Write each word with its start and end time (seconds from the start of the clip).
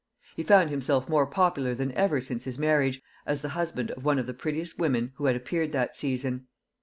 He 0.35 0.41
found 0.41 0.71
himself 0.71 1.07
more 1.07 1.27
popular 1.27 1.75
than 1.75 1.91
ever 1.91 2.21
since 2.21 2.45
his 2.45 2.57
marriage, 2.57 3.03
as 3.27 3.41
the 3.43 3.49
husband 3.49 3.91
of 3.91 4.03
one 4.03 4.17
of 4.17 4.25
the 4.25 4.33
prettiest 4.33 4.79
women 4.79 5.11
who 5.17 5.25
had 5.27 5.35
appeared 5.35 5.73
that 5.73 5.95
season. 5.95 6.47